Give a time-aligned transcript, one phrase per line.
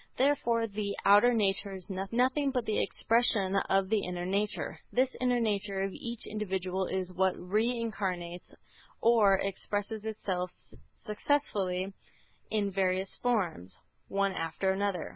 [0.17, 4.79] Therefore the outer nature is nothing but the expression of the inner nature.
[4.91, 8.55] This inner nature of each individual is what re incarnates
[8.99, 10.49] or expresses itself
[10.97, 11.93] successively
[12.49, 13.77] in various forms,
[14.07, 15.09] one after another.